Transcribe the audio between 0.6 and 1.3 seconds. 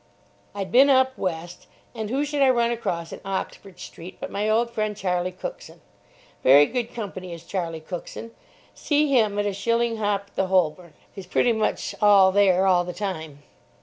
been up